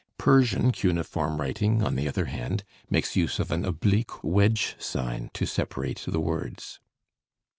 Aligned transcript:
Persian 0.17 0.71
cuneiform 0.71 1.39
writing, 1.39 1.83
on 1.83 1.93
the 1.95 2.07
other 2.07 2.25
hand, 2.25 2.63
makes 2.89 3.15
use 3.15 3.37
of 3.37 3.51
an 3.51 3.63
oblique 3.63 4.23
wedge 4.23 4.75
sign 4.79 5.29
to 5.35 5.45
separate 5.45 6.03
the 6.07 6.19
words. 6.19 6.79